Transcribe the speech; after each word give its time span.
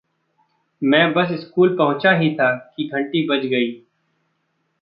मैं 0.81 1.13
बस 1.13 1.27
स्कूल 1.31 1.75
पहुँचा 1.77 2.11
ही 2.11 2.33
था 2.35 2.73
कि 2.77 2.87
घंटी 2.87 3.27
बज 3.27 3.45
गई। 3.45 3.71